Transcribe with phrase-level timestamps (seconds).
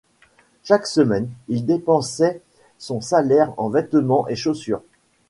[0.63, 2.41] Chaque semaine il dépensait
[2.79, 4.81] son salaire en vêtements et chaussures.